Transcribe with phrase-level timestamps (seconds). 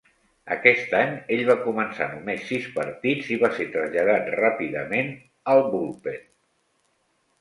[0.53, 5.13] Aquest any, ell va començar només sis partits i va ser traslladat ràpidament
[5.55, 6.19] al bullpen.